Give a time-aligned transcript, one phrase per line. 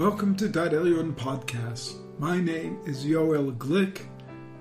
[0.00, 1.96] Welcome to Daat Elyon Podcast.
[2.18, 4.06] My name is Yoel Glick,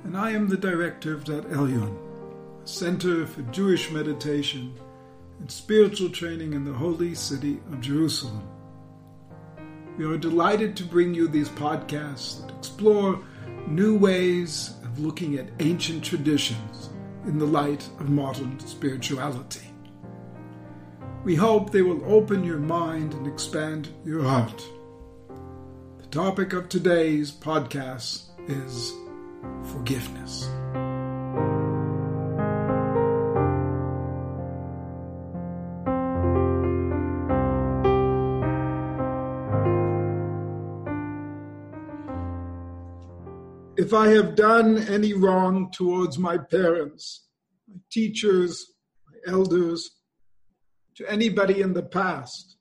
[0.03, 1.95] and I am the director of Daat Elyon,
[2.61, 4.77] a center for Jewish meditation
[5.39, 8.43] and spiritual training in the holy city of Jerusalem.
[9.97, 13.23] We are delighted to bring you these podcasts that explore
[13.65, 16.89] new ways of looking at ancient traditions
[17.23, 19.71] in the light of modern spirituality.
[21.23, 24.61] We hope they will open your mind and expand your heart
[26.11, 28.93] topic of today's podcast is
[29.71, 30.49] forgiveness.
[43.77, 47.27] If I have done any wrong towards my parents,
[47.67, 48.73] my teachers,
[49.05, 49.91] my elders,
[50.95, 52.57] to anybody in the past,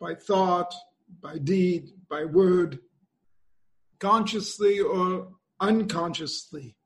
[0.00, 0.74] by thought,
[1.20, 2.78] by deed, by word,
[3.98, 5.28] consciously or
[5.60, 6.76] unconsciously.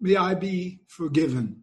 [0.00, 1.62] May I be forgiven.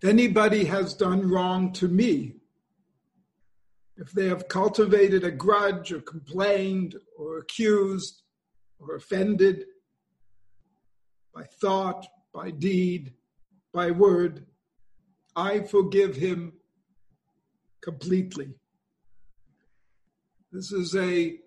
[0.00, 2.36] If anybody has done wrong to me,
[3.96, 8.22] if they have cultivated a grudge or complained or accused
[8.78, 9.64] or offended
[11.34, 13.14] by thought, by deed,
[13.72, 14.46] by word,
[15.34, 16.52] I forgive him
[17.82, 18.54] completely.
[20.50, 21.38] This is a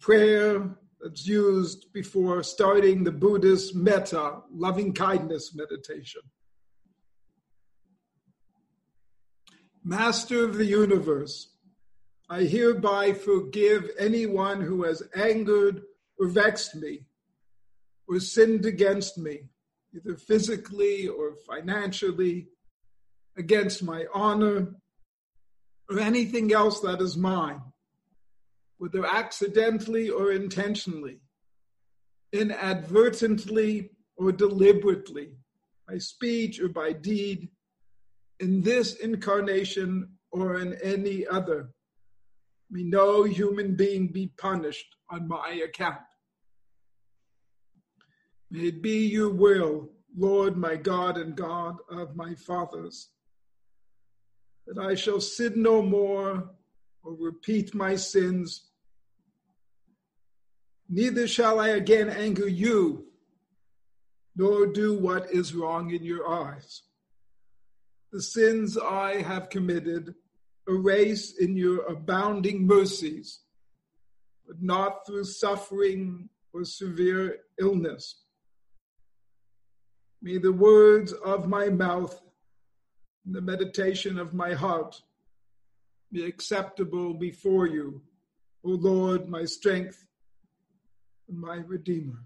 [0.00, 6.22] prayer that's used before starting the Buddhist metta, loving kindness meditation.
[9.84, 11.54] Master of the universe,
[12.28, 15.82] I hereby forgive anyone who has angered
[16.18, 17.04] or vexed me
[18.08, 19.42] or sinned against me,
[19.94, 22.48] either physically or financially,
[23.38, 24.74] against my honor
[25.88, 27.62] or anything else that is mine
[28.80, 31.20] whether accidentally or intentionally,
[32.32, 35.32] inadvertently or deliberately,
[35.86, 37.50] by speech or by deed,
[38.40, 41.68] in this incarnation or in any other.
[42.70, 46.00] May no human being be punished on my account.
[48.50, 53.10] May it be your will, Lord, my God and God of my fathers,
[54.66, 56.48] that I shall sin no more
[57.02, 58.69] or repeat my sins
[60.92, 63.06] Neither shall I again anger you,
[64.34, 66.82] nor do what is wrong in your eyes.
[68.10, 70.16] The sins I have committed,
[70.68, 73.38] erase in your abounding mercies,
[74.44, 78.24] but not through suffering or severe illness.
[80.20, 82.20] May the words of my mouth
[83.24, 85.00] and the meditation of my heart
[86.10, 88.02] be acceptable before you,
[88.64, 90.04] O Lord, my strength
[91.32, 92.24] my Redeemer.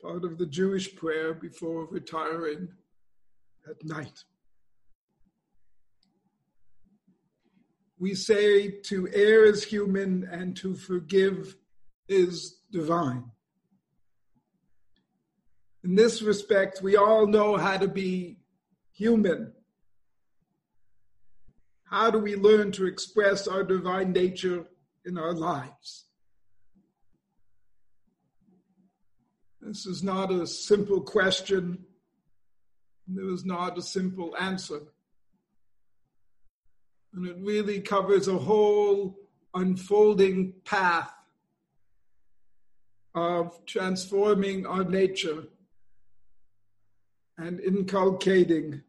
[0.00, 2.68] Part of the Jewish prayer before retiring
[3.68, 4.24] at night.
[7.98, 11.54] We say to err is human and to forgive
[12.08, 13.30] is divine.
[15.84, 18.38] In this respect, we all know how to be
[18.92, 19.52] human.
[21.84, 24.64] How do we learn to express our divine nature
[25.04, 26.06] in our lives?
[29.64, 31.84] This is not a simple question.
[33.06, 34.80] There is not a simple answer.
[37.14, 39.16] And it really covers a whole
[39.54, 41.12] unfolding path
[43.14, 45.44] of transforming our nature
[47.38, 48.82] and inculcating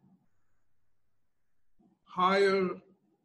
[2.06, 2.70] higher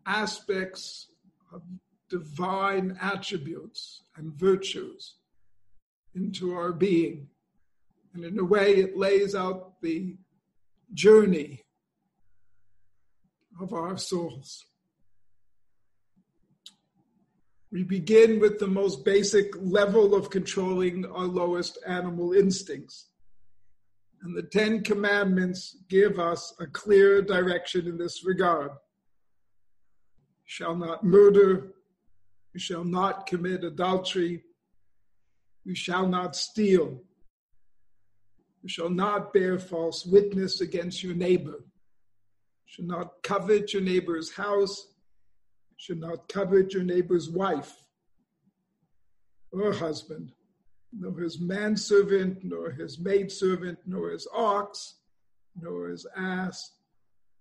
[0.05, 1.09] aspects
[1.53, 1.63] of
[2.11, 5.15] divine attributes and virtues
[6.15, 7.29] into our being.
[8.15, 10.17] And in a way, it lays out the
[10.93, 11.63] journey
[13.61, 14.65] of our souls.
[17.71, 23.09] We begin with the most basic level of controlling our lowest animal instincts.
[24.23, 28.71] And the Ten Commandments give us a clear direction in this regard.
[28.71, 31.75] You shall not murder,
[32.55, 34.43] you shall not commit adultery,
[35.65, 37.03] you shall not steal,
[38.63, 41.65] you shall not bear false witness against your neighbor.
[41.65, 44.89] You shall not covet your neighbor's house.
[45.71, 47.73] You shall not covet your neighbor's wife
[49.53, 50.33] or husband,
[50.93, 54.97] nor his manservant, nor his maidservant, nor his ox,
[55.61, 56.73] nor his ass,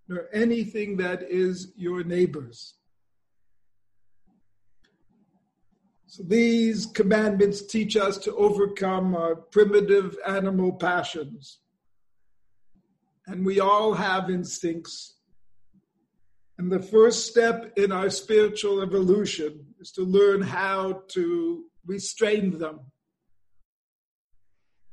[0.07, 2.76] nor anything that is your neighbor's.
[6.09, 11.59] So these commandments teach us to overcome our primitive animal passions.
[13.27, 15.17] And we all have instincts.
[16.57, 22.79] And the first step in our spiritual evolution is to learn how to restrain them.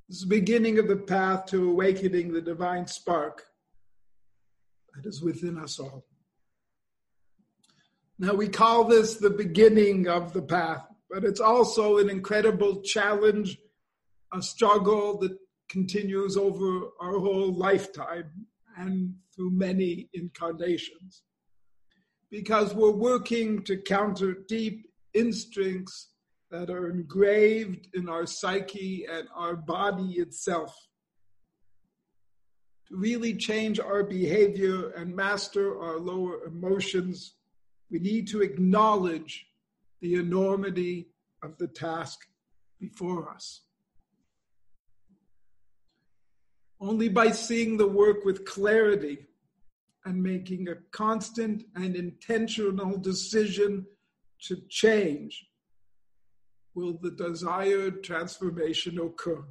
[0.08, 3.44] This is the beginning of the path to awakening the divine spark
[4.94, 6.04] that is within us all.
[8.18, 13.58] Now, we call this the beginning of the path, but it's also an incredible challenge,
[14.32, 15.36] a struggle that
[15.68, 18.30] continues over our whole lifetime
[18.76, 21.22] and through many incarnations.
[22.30, 26.10] Because we're working to counter deep instincts
[26.50, 30.74] that are engraved in our psyche and our body itself
[32.88, 37.34] to really change our behavior and master our lower emotions,
[37.90, 39.46] we need to acknowledge
[40.04, 41.08] the enormity
[41.42, 42.26] of the task
[42.78, 43.62] before us.
[46.78, 49.26] Only by seeing the work with clarity
[50.04, 53.86] and making a constant and intentional decision
[54.42, 55.46] to change
[56.74, 59.42] will the desired transformation occur.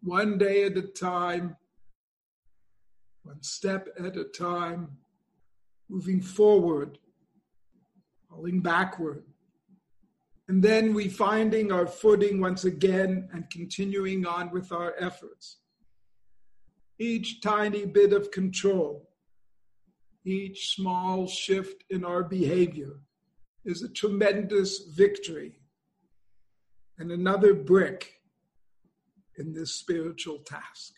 [0.00, 1.56] One day at a time,
[3.24, 4.96] one step at a time,
[5.90, 6.96] moving forward,
[8.36, 9.24] falling backward.
[10.48, 15.58] And then we finding our footing once again and continuing on with our efforts.
[16.98, 19.10] Each tiny bit of control,
[20.24, 23.00] each small shift in our behavior
[23.64, 25.58] is a tremendous victory
[26.98, 28.12] and another brick
[29.36, 30.94] in this spiritual task.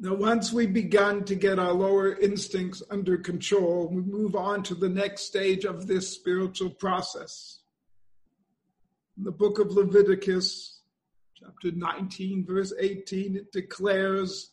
[0.00, 4.76] Now, once we've begun to get our lower instincts under control, we move on to
[4.76, 7.58] the next stage of this spiritual process.
[9.16, 10.82] In the book of Leviticus,
[11.34, 14.52] chapter 19, verse 18, it declares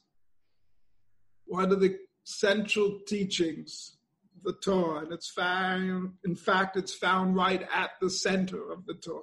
[1.45, 3.98] one of the central teachings
[4.36, 8.88] of the Torah, and it's found, in fact, it's found right at the center of
[8.88, 9.21] the Torah,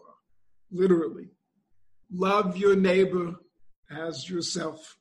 [0.70, 1.30] literally.
[2.12, 3.34] Love your neighbor
[3.90, 4.98] as yourself.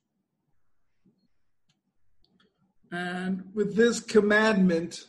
[2.92, 5.06] And with this commandment,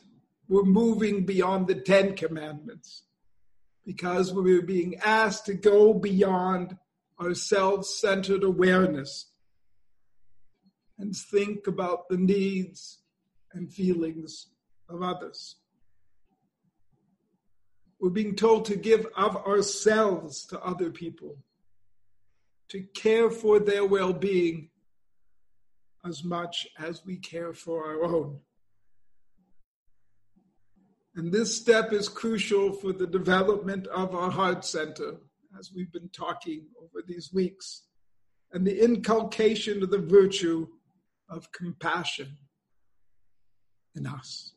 [0.48, 3.04] we're moving beyond the Ten Commandments
[3.84, 6.76] because we're being asked to go beyond
[7.18, 9.32] our self centered awareness
[10.98, 12.98] and think about the needs
[13.52, 14.48] and feelings
[14.88, 15.56] of others.
[17.98, 21.38] We're being told to give of ourselves to other people,
[22.68, 24.70] to care for their well being
[26.06, 28.38] as much as we care for our own.
[31.14, 35.16] And this step is crucial for the development of our heart center,
[35.58, 37.82] as we've been talking over these weeks,
[38.52, 40.66] and the inculcation of the virtue
[41.28, 42.38] of compassion
[43.94, 44.52] in us.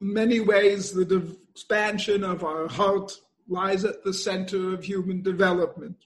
[0.00, 3.12] In many ways, the expansion of our heart
[3.48, 5.96] lies at the center of human development.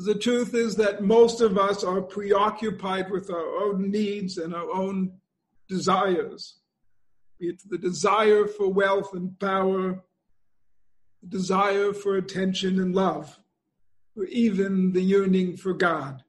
[0.00, 4.70] The truth is that most of us are preoccupied with our own needs and our
[4.70, 5.14] own
[5.68, 6.60] desires,
[7.40, 10.04] be it the desire for wealth and power,
[11.20, 13.40] the desire for attention and love,
[14.16, 16.22] or even the yearning for God.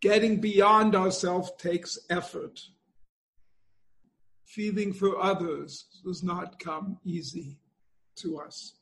[0.00, 2.60] Getting beyond ourselves takes effort.
[4.46, 7.58] Feeling for others does not come easy
[8.16, 8.77] to us.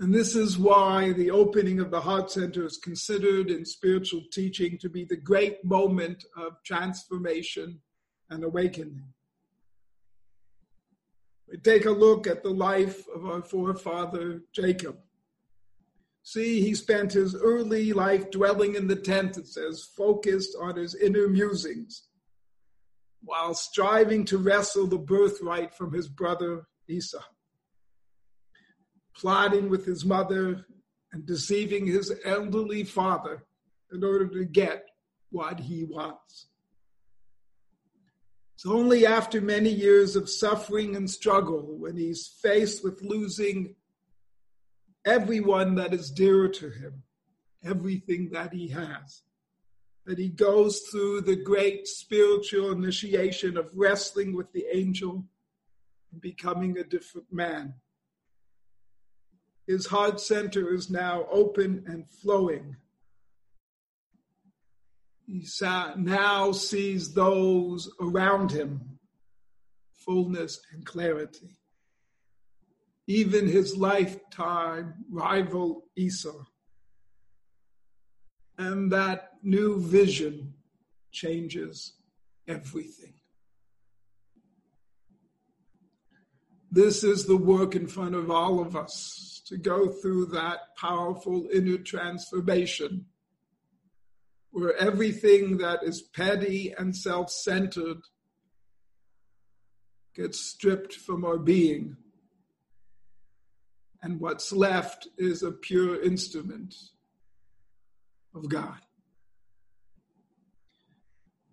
[0.00, 4.78] And this is why the opening of the Heart Center is considered in spiritual teaching
[4.78, 7.82] to be the great moment of transformation
[8.30, 9.04] and awakening.
[11.46, 14.96] We take a look at the life of our forefather Jacob.
[16.22, 20.94] See, he spent his early life dwelling in the tent, it says, focused on his
[20.94, 22.08] inner musings,
[23.22, 27.20] while striving to wrestle the birthright from his brother Esau
[29.16, 30.66] plotting with his mother
[31.12, 33.44] and deceiving his elderly father
[33.92, 34.86] in order to get
[35.30, 36.46] what he wants.
[38.54, 43.74] It's only after many years of suffering and struggle, when he's faced with losing
[45.06, 47.02] everyone that is dear to him,
[47.64, 49.22] everything that he has,
[50.04, 55.24] that he goes through the great spiritual initiation of wrestling with the angel
[56.12, 57.72] and becoming a different man.
[59.66, 62.76] His heart center is now open and flowing.
[65.26, 65.46] He
[65.96, 68.98] now sees those around him,
[69.92, 71.58] fullness and clarity.
[73.06, 76.44] Even his lifetime rival Esau.
[78.58, 80.54] And that new vision
[81.12, 81.94] changes
[82.48, 83.14] everything.
[86.72, 91.48] This is the work in front of all of us to go through that powerful
[91.52, 93.04] inner transformation
[94.52, 97.98] where everything that is petty and self centered
[100.14, 101.96] gets stripped from our being.
[104.02, 106.74] And what's left is a pure instrument
[108.34, 108.78] of God.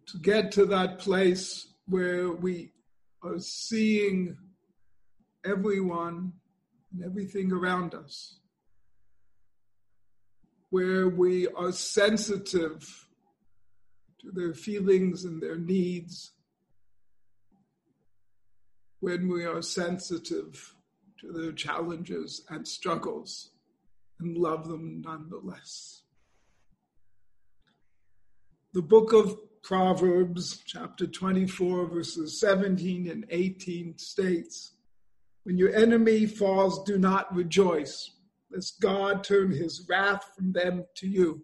[0.09, 2.73] To get to that place where we
[3.23, 4.37] are seeing
[5.43, 6.33] everyone
[6.97, 8.39] and everything around us,
[10.69, 13.07] where we are sensitive
[14.19, 16.31] to their feelings and their needs,
[18.99, 20.73] when we are sensitive
[21.21, 23.51] to their challenges and struggles
[24.19, 26.01] and love them nonetheless.
[28.73, 34.73] The book of Proverbs, chapter 24, verses 17 and 18 states
[35.47, 38.11] when your enemy falls, do not rejoice,
[38.51, 41.41] lest God turn his wrath from them to you.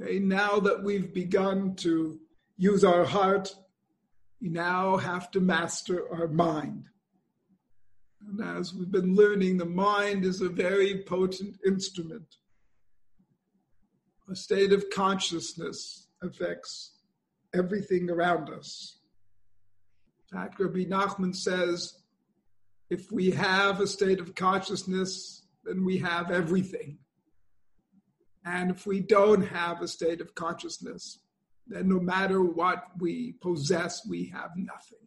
[0.00, 2.20] Okay, now that we've begun to
[2.56, 3.52] use our heart,
[4.40, 6.84] we now have to master our mind.
[8.28, 12.36] And as we've been learning, the mind is a very potent instrument.
[14.30, 17.00] A state of consciousness affects
[17.52, 18.95] everything around us
[20.30, 21.94] fact, Rabbi Nachman says
[22.90, 26.98] if we have a state of consciousness, then we have everything.
[28.44, 31.18] And if we don't have a state of consciousness,
[31.66, 34.98] then no matter what we possess, we have nothing.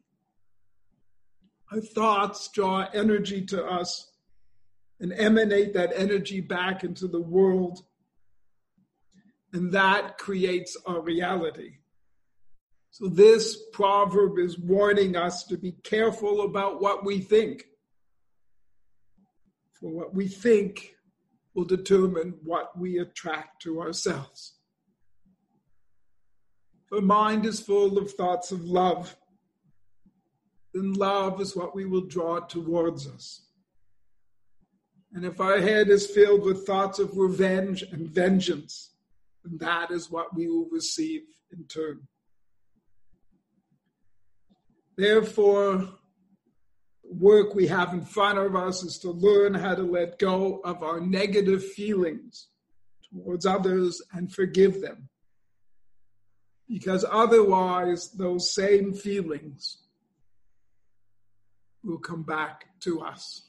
[1.72, 4.12] Our thoughts draw energy to us
[5.00, 7.86] and emanate that energy back into the world.
[9.54, 11.78] And that creates our reality.
[12.92, 17.66] So this proverb is warning us to be careful about what we think.
[19.74, 20.96] For what we think
[21.54, 24.56] will determine what we attract to ourselves.
[26.84, 29.16] If the mind is full of thoughts of love.
[30.74, 33.42] Then love is what we will draw towards us.
[35.14, 38.94] And if our head is filled with thoughts of revenge and vengeance,
[39.44, 42.08] then that is what we will receive in turn.
[45.00, 45.88] Therefore,
[47.06, 50.84] work we have in front of us is to learn how to let go of
[50.84, 52.50] our negative feelings
[53.10, 55.08] towards others and forgive them.
[56.68, 59.78] Because otherwise, those same feelings
[61.82, 63.48] will come back to us.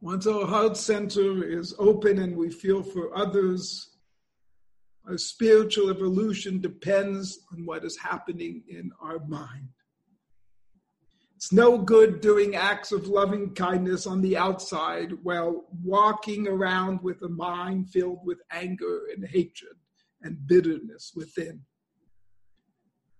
[0.00, 3.91] Once our heart center is open and we feel for others,
[5.08, 9.68] our spiritual evolution depends on what is happening in our mind.
[11.36, 17.20] It's no good doing acts of loving kindness on the outside while walking around with
[17.22, 19.74] a mind filled with anger and hatred
[20.22, 21.62] and bitterness within.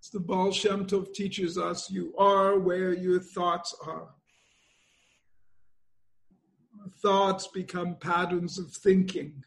[0.00, 4.10] As the Baal Shem Tov teaches us, you are where your thoughts are.
[7.02, 9.42] Thoughts become patterns of thinking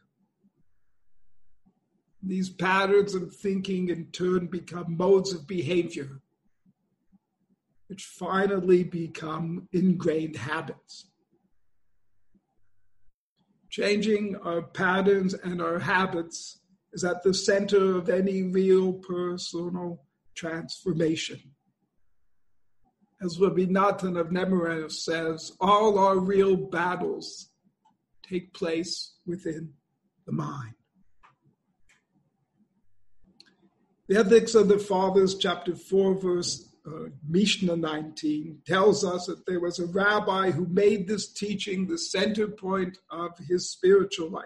[2.25, 6.21] these patterns of thinking in turn become modes of behavior,
[7.87, 11.11] which finally become ingrained habits.
[13.69, 16.61] Changing our patterns and our habits
[16.93, 20.01] is at the center of any real personal
[20.33, 21.39] transformation.
[23.21, 27.49] As Rabbi Natan of Nemirov says, all our real battles
[28.27, 29.73] take place within
[30.25, 30.73] the mind.
[34.07, 39.59] The Ethics of the Fathers, chapter 4, verse uh, Mishnah 19, tells us that there
[39.59, 44.45] was a rabbi who made this teaching the center point of his spiritual life.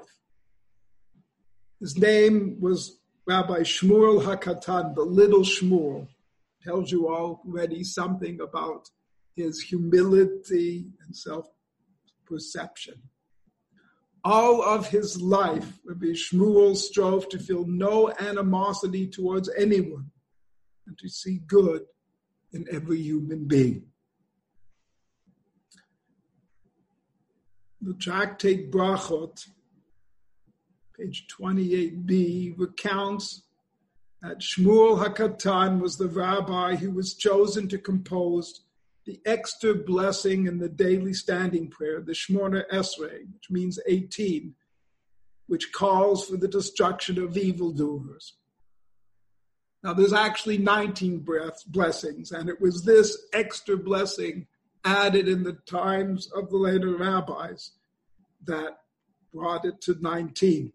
[1.82, 6.08] His name was Rabbi Shmuel Hakatan, the little Shmuel.
[6.63, 8.89] Tells you already something about
[9.36, 11.48] his humility and self
[12.25, 13.01] perception
[14.24, 20.12] all of his life, Rabbi Shmuel strove to feel no animosity towards anyone
[20.88, 21.84] and to see good
[22.52, 23.86] in every human being.
[27.82, 29.46] The tractate Brachot,
[30.98, 33.44] page 28b, recounts
[34.22, 38.66] that Shmuel HaKatan was the rabbi who was chosen to compose
[39.10, 44.54] the extra blessing in the daily standing prayer, the Shmona Esrei, which means 18,
[45.48, 48.36] which calls for the destruction of evildoers.
[49.82, 54.46] Now, there's actually 19 breath, blessings, and it was this extra blessing
[54.86, 57.72] added in the times of the later rabbis
[58.46, 58.78] that
[59.34, 60.72] brought it to 19.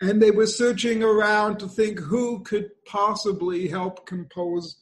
[0.00, 4.80] And they were searching around to think who could possibly help compose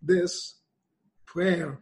[0.00, 0.54] this
[1.34, 1.80] prayer.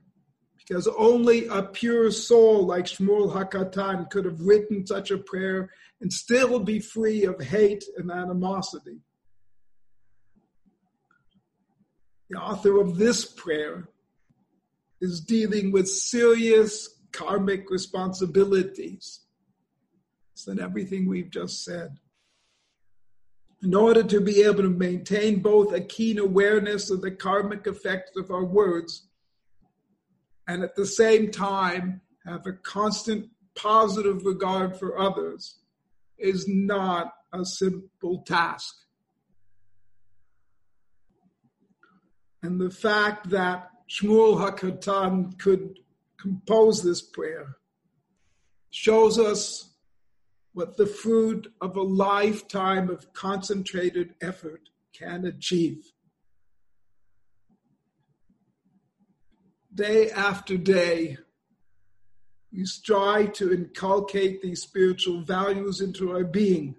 [0.56, 6.12] Because only a pure soul like Shmuel Hakatan could have written such a prayer and
[6.12, 9.00] still be free of hate and animosity.
[12.30, 13.88] the author of this prayer
[15.02, 19.21] is dealing with serious karmic responsibilities.
[20.44, 21.99] Than everything we've just said.
[23.62, 28.16] In order to be able to maintain both a keen awareness of the karmic effects
[28.16, 29.06] of our words
[30.52, 35.56] and at the same time have a constant positive regard for others
[36.18, 38.75] is not a simple task.
[42.42, 45.78] And the fact that Shmuel HaKatan could
[46.21, 47.56] compose this prayer
[48.68, 49.71] shows us
[50.52, 55.92] what the fruit of a lifetime of concentrated effort can achieve.
[59.75, 61.17] Day after day,
[62.52, 66.76] we strive to inculcate these spiritual values into our being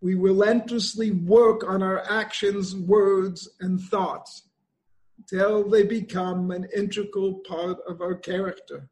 [0.00, 4.44] we relentlessly work on our actions, words, and thoughts
[5.28, 8.88] till they become an integral part of our character,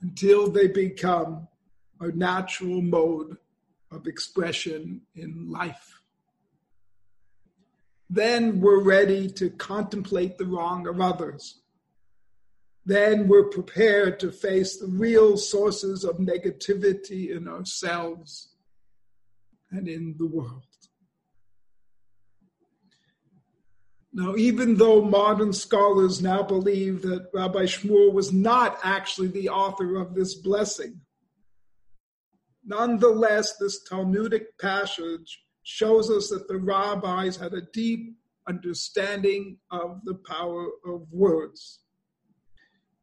[0.00, 1.46] until they become
[2.00, 3.36] our natural mode
[3.90, 5.97] of expression in life.
[8.10, 11.60] Then we're ready to contemplate the wrong of others.
[12.86, 18.54] Then we're prepared to face the real sources of negativity in ourselves
[19.70, 20.64] and in the world.
[24.10, 29.96] Now, even though modern scholars now believe that Rabbi Shmuel was not actually the author
[29.96, 31.02] of this blessing,
[32.64, 38.16] nonetheless, this Talmudic passage shows us that the rabbis had a deep
[38.48, 41.80] understanding of the power of words.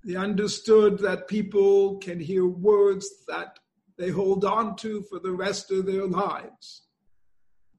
[0.03, 3.59] They understood that people can hear words that
[3.99, 6.87] they hold on to for the rest of their lives.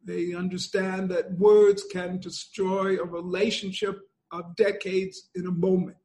[0.04, 3.98] They understand that words can destroy a relationship
[4.30, 5.96] of decades in a moment.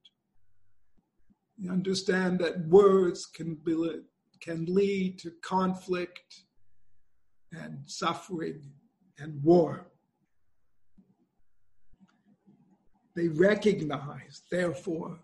[1.60, 3.76] They understand that words can, be,
[4.41, 6.46] can lead to conflict
[7.51, 8.61] and suffering
[9.19, 9.87] and war.
[13.15, 15.19] They recognize, therefore,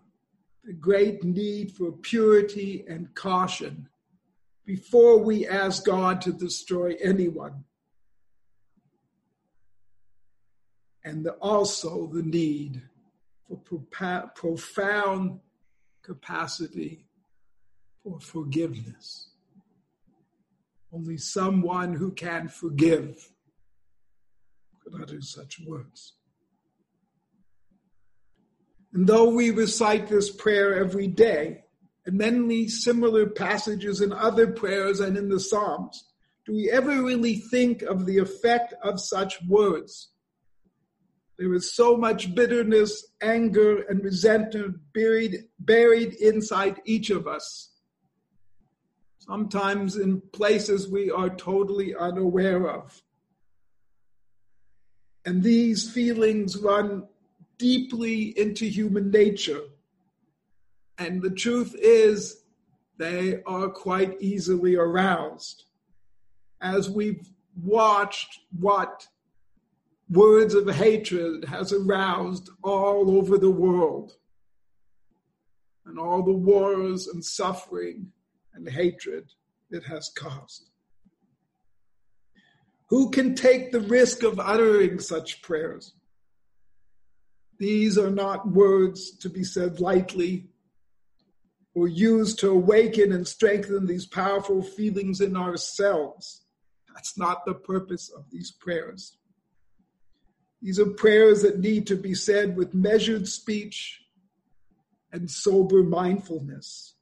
[0.64, 3.88] the great need for purity and caution
[4.66, 7.64] before we ask God to destroy anyone.
[11.04, 12.82] And the, also the need
[13.48, 15.40] for propa- profound
[16.02, 17.06] capacity
[18.02, 19.27] for forgiveness.
[20.92, 23.30] Only someone who can forgive
[24.80, 26.14] could utter such words.
[28.92, 31.64] And though we recite this prayer every day,
[32.08, 36.06] and many similar passages in other prayers and in the Psalms.
[36.46, 40.08] Do we ever really think of the effect of such words?
[41.38, 47.74] There is so much bitterness, anger, and resentment buried, buried inside each of us.
[49.28, 53.02] Sometimes in places we are totally unaware of.
[55.24, 57.06] And these feelings run
[57.58, 59.60] deeply into human nature
[60.98, 62.42] and the truth is,
[62.98, 65.64] they are quite easily aroused.
[66.60, 67.24] As we've
[67.62, 69.06] watched what
[70.10, 74.14] words of hatred has aroused all over the world,
[75.86, 78.12] and all the wars and suffering
[78.58, 79.28] and hatred
[79.70, 80.70] it has caused.
[82.88, 85.94] Who can take the risk of uttering such prayers?
[87.58, 90.48] These are not words to be said lightly
[91.74, 96.42] or used to awaken and strengthen these powerful feelings in ourselves.
[96.94, 99.18] That's not the purpose of these prayers.
[100.62, 104.00] These are prayers that need to be said with measured speech
[105.12, 106.94] and sober mindfulness.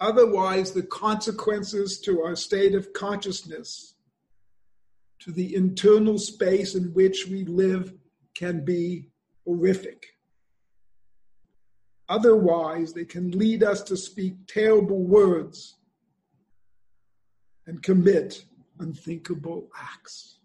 [0.00, 3.94] Otherwise, the consequences to our state of consciousness,
[5.20, 7.94] to the internal space in which we live,
[8.34, 9.08] can be
[9.46, 10.06] horrific.
[12.08, 15.78] Otherwise, they can lead us to speak terrible words
[17.66, 18.44] and commit
[18.78, 20.38] unthinkable acts.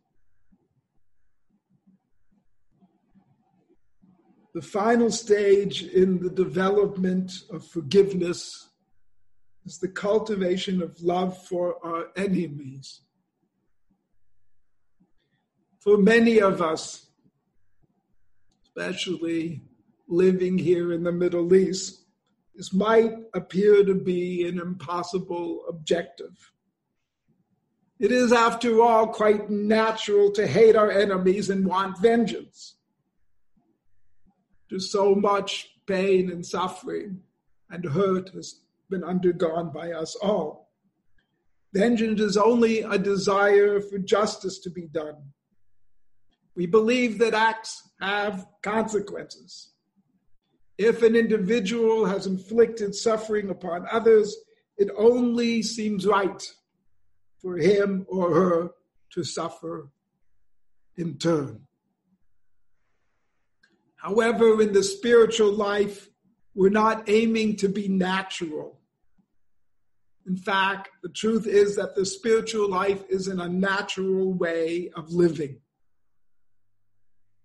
[4.54, 8.71] The final stage in the development of forgiveness
[9.66, 13.02] is the cultivation of love for our enemies.
[15.80, 17.08] For many of us,
[18.66, 19.62] especially
[20.08, 22.04] living here in the Middle East,
[22.56, 26.52] this might appear to be an impossible objective.
[28.00, 32.76] It is, after all, quite natural to hate our enemies and want vengeance.
[34.70, 37.22] There's so much pain and suffering
[37.70, 40.70] and hurt has been undergone by us all.
[41.74, 45.16] Vengeance is only a desire for justice to be done.
[46.56, 49.72] We believe that acts have consequences.
[50.78, 54.36] If an individual has inflicted suffering upon others,
[54.78, 56.52] it only seems right
[57.42, 58.72] for him or her
[59.14, 59.90] to suffer
[60.98, 61.62] in turn.
[63.96, 66.10] However, in the spiritual life,
[66.54, 68.81] we're not aiming to be natural.
[70.28, 75.60] In fact, the truth is that the spiritual life is an unnatural way of living.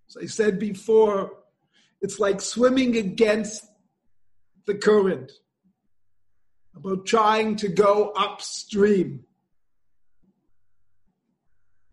[0.09, 1.33] As I said before,
[2.01, 3.65] it's like swimming against
[4.67, 5.33] the current,
[6.75, 9.25] about trying to go upstream.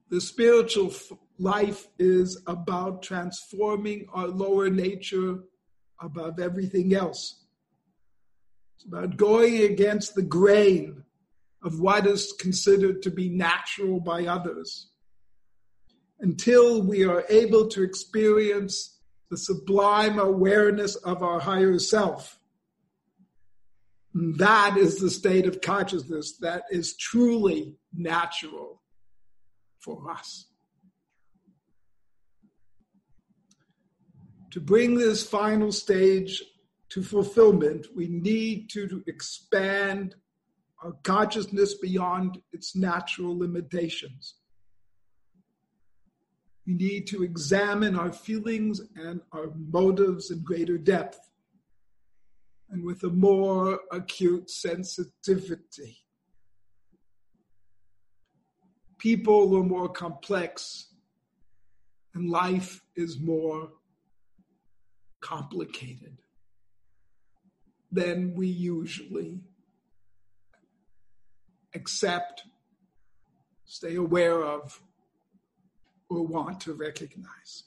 [0.10, 0.93] The spiritual
[1.39, 5.39] life is about transforming our lower nature
[6.02, 7.42] above everything else.
[8.84, 11.04] It's about going against the grain
[11.63, 14.89] of what is considered to be natural by others
[16.19, 22.38] until we are able to experience the sublime awareness of our higher self.
[24.13, 28.82] That is the state of consciousness that is truly natural
[29.80, 30.46] for us.
[34.52, 36.43] To bring this final stage
[36.93, 40.13] to fulfillment, we need to expand
[40.84, 44.36] our consciousness beyond its natural limitations.
[46.67, 51.19] We need to examine our feelings and our motives in greater depth
[52.69, 55.97] and with a more acute sensitivity.
[58.99, 60.93] People are more complex
[62.13, 63.69] and life is more
[65.21, 66.19] complicated
[67.93, 69.39] than we usually
[71.75, 72.43] accept,
[73.65, 74.82] stay aware of,
[76.10, 77.63] or want to recognize.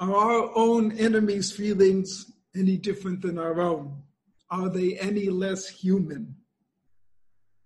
[0.00, 4.02] Are our own enemies' feelings any different than our own?
[4.50, 6.34] Are they any less human?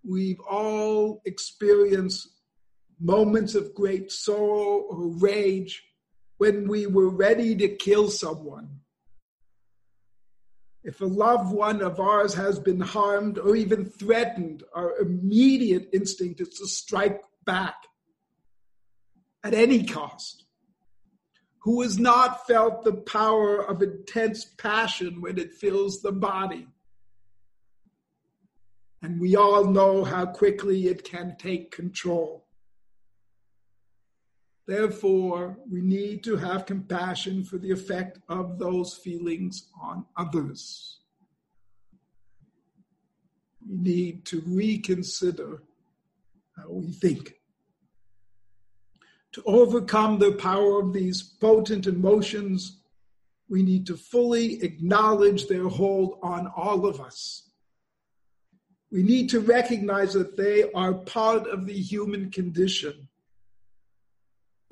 [0.06, 2.28] We've all experienced
[3.00, 5.82] moments of great sorrow or rage
[6.36, 8.80] when we were ready to kill someone
[10.84, 16.42] if a loved one of ours has been harmed or even threatened, our immediate instinct
[16.42, 17.74] is to strike back
[19.42, 20.44] at any cost.
[21.62, 26.68] Who has not felt the power of intense passion when it fills the body?
[29.00, 32.43] And we all know how quickly it can take control.
[34.66, 41.00] Therefore, we need to have compassion for the effect of those feelings on others.
[43.68, 45.62] We need to reconsider
[46.56, 47.34] how we think.
[49.32, 52.80] To overcome the power of these potent emotions,
[53.48, 57.50] we need to fully acknowledge their hold on all of us.
[58.90, 63.08] We need to recognize that they are part of the human condition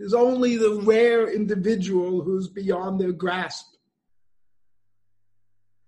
[0.02, 3.76] is only the rare individual who's beyond their grasp.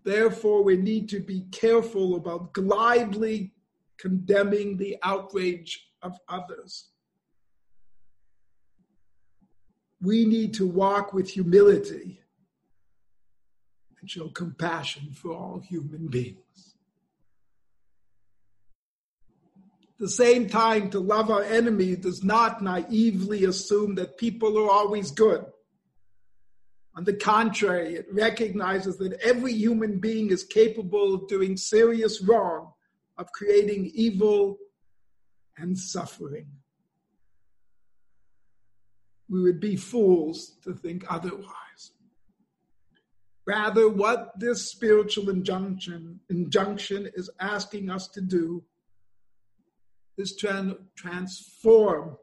[0.05, 3.55] Therefore, we need to be careful about glibly
[3.99, 6.91] condemning the outrage of others.
[10.01, 12.21] We need to walk with humility
[14.01, 16.44] and show compassion for all human beings.
[19.99, 25.11] The same time, to love our enemy does not naively assume that people are always
[25.11, 25.45] good.
[26.97, 32.73] On the contrary, it recognizes that every human being is capable of doing serious wrong,
[33.19, 34.59] of creating evil
[35.57, 36.47] and suffering.
[39.29, 41.93] We would be fools to think otherwise.
[43.47, 48.65] Rather, what this spiritual injunction, injunction is asking us to do
[50.17, 52.17] is to transform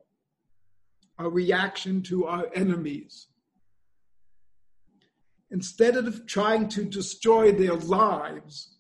[1.17, 3.27] our reaction to our enemies.
[5.51, 8.77] Instead of trying to destroy their lives,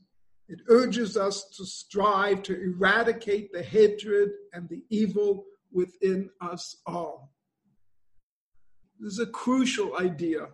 [0.47, 7.33] it urges us to strive to eradicate the hatred and the evil within us all.
[8.99, 10.47] This is a crucial idea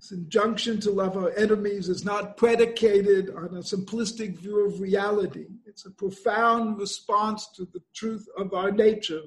[0.00, 5.46] This injunction to love our enemies is not predicated on a simplistic view of reality.
[5.66, 9.22] It's a profound response to the truth of our nature.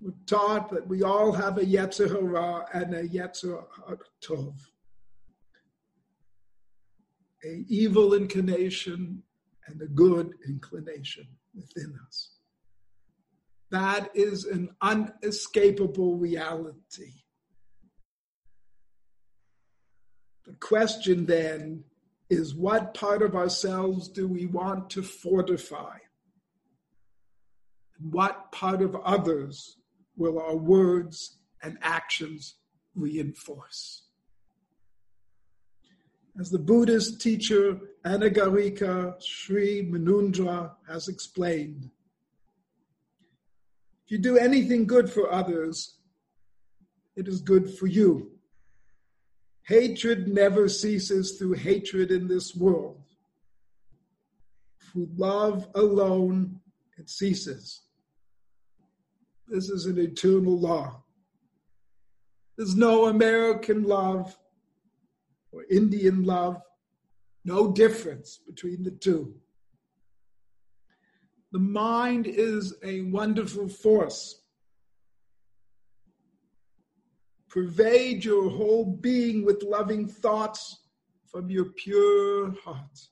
[0.00, 3.62] We're taught that we all have a Yetzer Hara and a Yetzer
[4.24, 4.54] Tov,
[7.44, 9.22] a evil inclination
[9.66, 12.32] and a good inclination within us.
[13.70, 17.12] That is an unescapable reality.
[20.50, 21.84] The question then
[22.28, 25.98] is what part of ourselves do we want to fortify?
[28.00, 29.76] What part of others
[30.16, 32.56] will our words and actions
[32.96, 34.02] reinforce?
[36.40, 41.90] As the Buddhist teacher Anagarika Sri Munindra has explained,
[44.04, 45.96] if you do anything good for others,
[47.14, 48.32] it is good for you.
[49.70, 53.04] Hatred never ceases through hatred in this world.
[54.82, 56.58] Through love alone,
[56.98, 57.82] it ceases.
[59.46, 61.04] This is an eternal law.
[62.56, 64.36] There's no American love
[65.52, 66.60] or Indian love,
[67.44, 69.36] no difference between the two.
[71.52, 74.39] The mind is a wonderful force.
[77.50, 80.78] Pervade your whole being with loving thoughts
[81.26, 83.08] from your pure heart.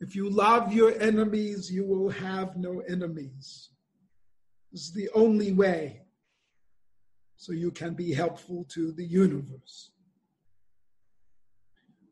[0.00, 3.70] If you love your enemies, you will have no enemies.
[4.72, 6.02] This is the only way
[7.36, 9.92] so you can be helpful to the universe.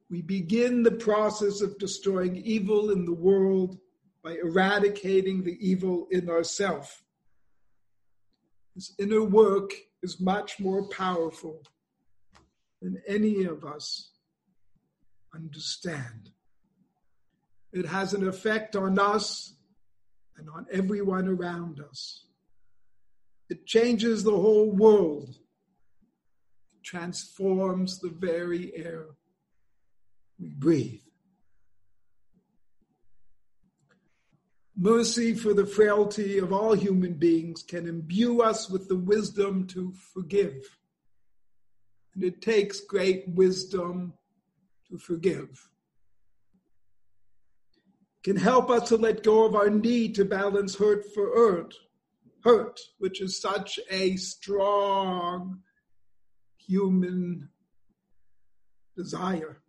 [0.08, 3.78] We begin the process of destroying evil in the world
[4.22, 7.02] by eradicating the evil in ourselves.
[8.80, 11.62] His inner work is much more powerful
[12.80, 14.12] than any of us
[15.34, 16.30] understand.
[17.74, 19.54] It has an effect on us
[20.38, 22.24] and on everyone around us.
[23.50, 25.28] It changes the whole world,
[26.72, 29.08] it transforms the very air
[30.38, 31.02] we breathe.
[34.82, 39.92] Mercy for the frailty of all human beings can imbue us with the wisdom to
[40.14, 40.78] forgive.
[42.14, 44.14] And it takes great wisdom
[44.88, 45.68] to forgive.
[48.16, 51.74] It can help us to let go of our need to balance hurt for hurt,
[52.42, 55.60] hurt, which is such a strong
[56.56, 57.50] human
[58.96, 59.60] desire.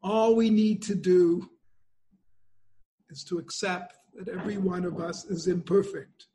[0.00, 1.50] All we need to do
[3.16, 6.26] is to accept that every one of us is imperfect.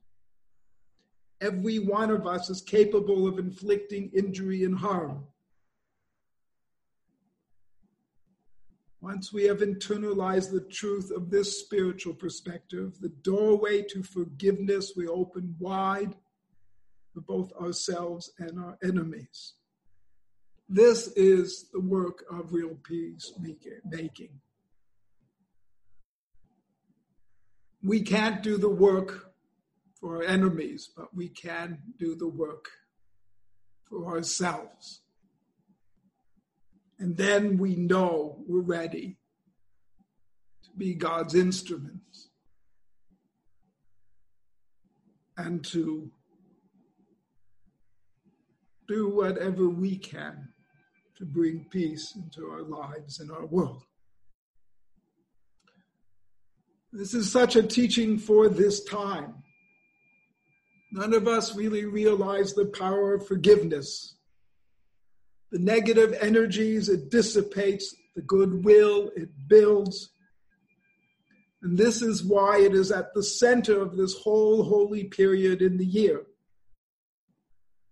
[1.39, 5.25] Every one of us is capable of inflicting injury and harm.
[8.99, 15.11] Once we have internalized the truth of this spiritual perspective, the doorway to forgiveness will
[15.11, 16.15] open wide
[17.13, 19.53] for both ourselves and our enemies.
[20.67, 24.39] This is the work of real peace making.
[27.83, 29.31] We can't do the work
[29.99, 32.69] for our enemies, but we can do the work
[33.89, 35.01] for ourselves.
[36.99, 39.17] And then we know we're ready
[40.63, 42.29] to be God's instruments
[45.35, 46.11] and to
[48.87, 50.49] do whatever we can
[51.17, 53.83] to bring peace into our lives and our world.
[56.93, 59.35] This is such a teaching for this time.
[60.91, 64.15] None of us really realize the power of forgiveness.
[65.51, 70.09] The negative energies it dissipates, the goodwill it builds.
[71.61, 75.77] And this is why it is at the center of this whole holy period in
[75.77, 76.23] the year.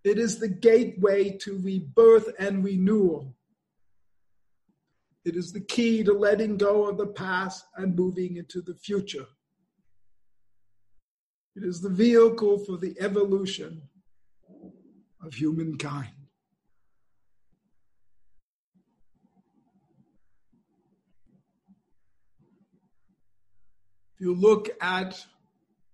[0.04, 3.36] It is the gateway to rebirth and renewal.
[5.30, 9.28] It is the key to letting go of the past and moving into the future.
[11.56, 13.84] It is the vehicle for the evolution
[15.24, 16.10] of humankind.
[24.16, 25.24] If you look at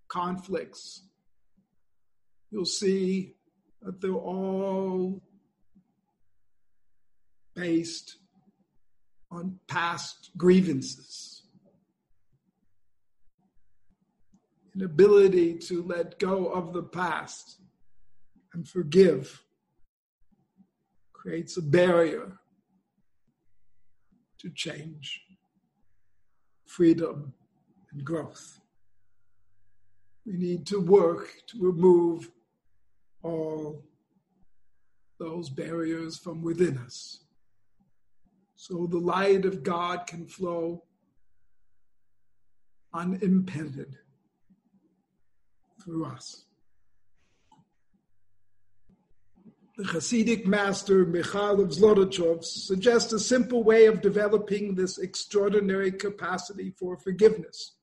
[0.08, 1.04] conflicts,
[2.52, 3.36] you'll see
[3.82, 5.22] that they're all
[7.54, 8.16] based
[9.32, 11.44] on past grievances.
[14.76, 17.62] Inability to let go of the past
[18.54, 19.42] and forgive
[21.14, 22.38] creates a barrier
[24.40, 25.22] to change,
[26.66, 27.34] freedom,
[27.92, 28.60] and growth.
[30.26, 32.32] We need to work to remove
[33.24, 33.84] all
[35.20, 37.25] those barriers from within us
[38.68, 40.86] so the light of God can flow
[42.92, 43.96] unimpeded
[45.84, 46.46] through us.
[49.78, 56.98] The Hasidic master Michal of suggests a simple way of developing this extraordinary capacity for
[56.98, 57.76] forgiveness.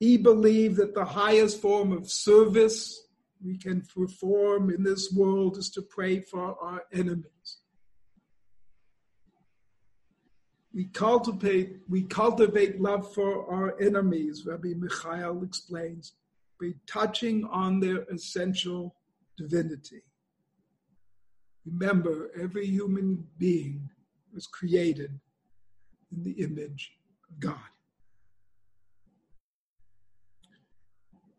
[0.00, 3.06] He believed that the highest form of service
[3.40, 7.61] we can perform in this world is to pray for our enemies.
[10.74, 16.12] We cultivate, we cultivate love for our enemies, Rabbi Michael explains,
[16.58, 18.94] by touching on their essential
[19.36, 20.02] divinity.
[21.66, 23.90] Remember, every human being
[24.32, 25.20] was created
[26.10, 26.92] in the image
[27.30, 27.58] of God.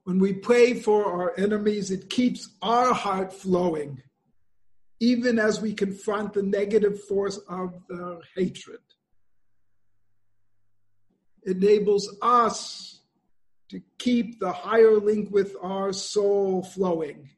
[0.03, 4.03] When we pray for our enemies, it keeps our heart flowing,
[4.99, 8.79] even as we confront the negative force of their hatred.
[11.45, 13.01] Enables us
[13.69, 17.29] to keep the higher link with our soul flowing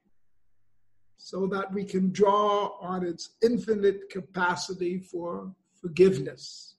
[1.17, 6.75] so that we can draw on its infinite capacity for forgiveness.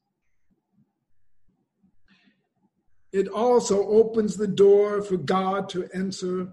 [3.17, 6.49] it also opens the door for God to enter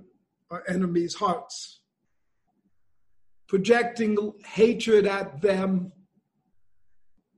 [0.49, 1.81] our enemies' hearts.
[3.49, 5.91] Projecting hatred at them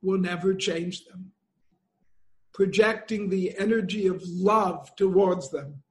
[0.04, 1.32] will never change them.
[2.56, 5.84] Projecting the energy of love towards them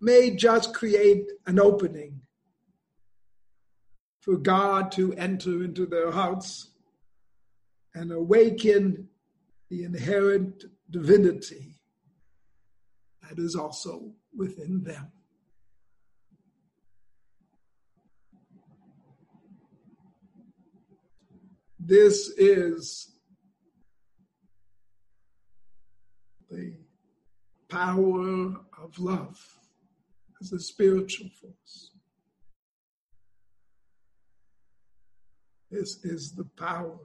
[0.00, 2.20] may just create an opening
[4.20, 6.70] for God to enter into their hearts
[7.92, 9.08] and awaken
[9.68, 11.74] the inherent divinity
[13.28, 15.10] that is also within them.
[21.80, 23.13] This is
[26.54, 26.72] the
[27.68, 29.40] power of love
[30.40, 31.90] as a spiritual force.
[35.70, 36.98] This is the power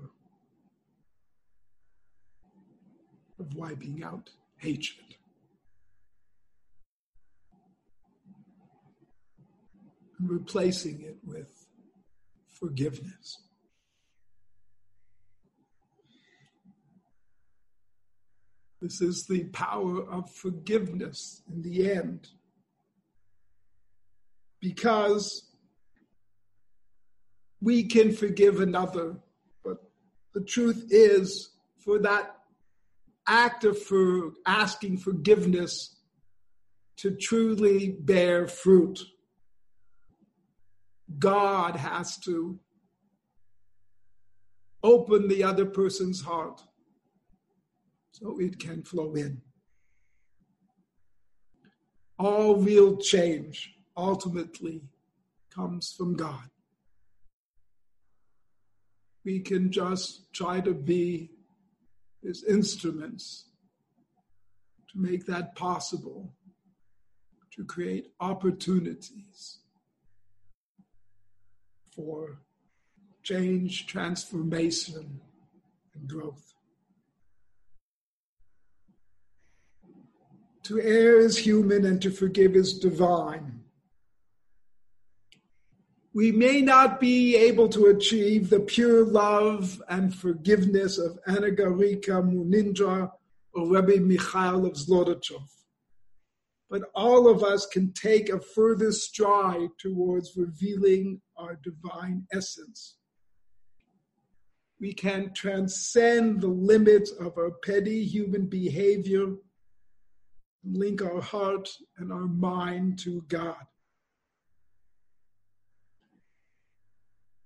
[3.39, 5.15] of wiping out hatred.
[10.19, 11.47] and replacing it with
[12.59, 13.48] forgiveness.
[18.81, 22.29] This is the power of forgiveness in the end.
[24.61, 25.49] Because
[27.61, 29.17] we can forgive another,
[29.63, 29.77] but
[30.33, 32.37] the truth is, for that
[33.27, 35.97] act of for asking forgiveness
[36.97, 38.99] to truly bear fruit,
[41.17, 42.59] God has to
[44.83, 46.61] open the other person's heart
[48.11, 49.41] so it can flow in.
[52.17, 54.81] All real change ultimately
[55.49, 56.49] comes from God.
[59.23, 61.31] We can just try to be
[62.21, 63.45] his instruments
[64.91, 66.33] to make that possible,
[67.53, 69.59] to create opportunities
[71.95, 72.41] for
[73.23, 75.21] change, transformation,
[75.93, 76.48] and growth.
[80.69, 83.63] To err is human and to forgive is divine.
[86.13, 93.09] We may not be able to achieve the pure love and forgiveness of Anagarika Munindra
[93.51, 95.49] or Rabbi Michael of Zlotachov.
[96.69, 102.97] But all of us can take a further stride towards revealing our divine essence.
[104.79, 109.33] We can transcend the limits of our petty human behavior,
[110.63, 113.65] link our heart and our mind to God.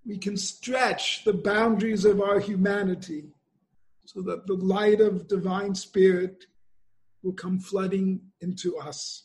[0.06, 3.24] we can stretch the boundaries of our humanity
[4.04, 6.44] so that the light of divine spirit
[7.22, 9.24] will come flooding into us.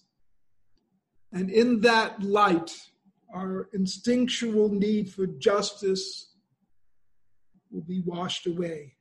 [1.33, 2.73] And in that light,
[3.33, 6.31] our instinctual need for justice
[7.69, 8.93] will be washed away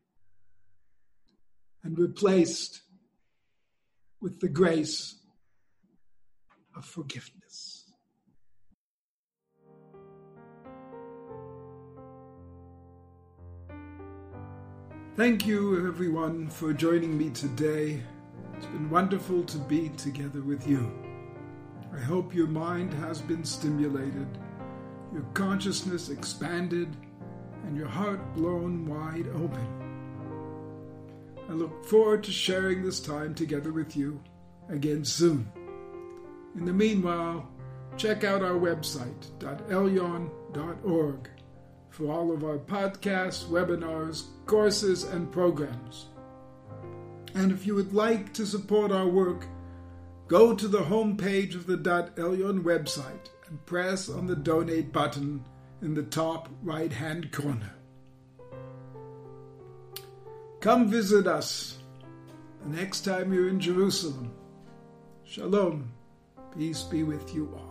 [1.84, 2.82] and replaced
[4.20, 5.16] with the grace
[6.76, 7.84] of forgiveness.
[15.16, 18.00] Thank you, everyone, for joining me today.
[18.56, 20.92] It's been wonderful to be together with you.
[21.92, 24.28] I hope your mind has been stimulated,
[25.12, 26.96] your consciousness expanded,
[27.64, 29.77] and your heart blown wide open.
[31.49, 34.20] I look forward to sharing this time together with you
[34.68, 35.51] again soon.
[36.57, 37.49] In the meanwhile,
[37.96, 41.30] check out our website, elyon.org
[41.90, 46.07] for all of our podcasts, webinars, courses, and programs.
[47.34, 49.46] And if you would like to support our work,
[50.26, 55.44] go to the homepage of the Elyon website and press on the donate button
[55.82, 57.77] in the top right hand corner.
[60.61, 61.78] Come visit us
[62.62, 64.32] the next time you're in Jerusalem.
[65.22, 65.92] Shalom.
[66.56, 67.67] Peace be with you all.